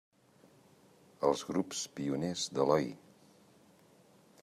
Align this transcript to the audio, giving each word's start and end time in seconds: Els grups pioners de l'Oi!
Els 1.29 1.45
grups 1.51 1.83
pioners 1.99 2.49
de 2.59 2.69
l'Oi! 2.71 2.91